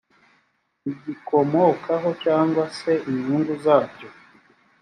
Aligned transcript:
bigikomokaho 0.83 2.09
cyangwa 2.23 2.63
se 2.77 2.91
inyungu 3.09 3.53
zabyo 3.63 4.09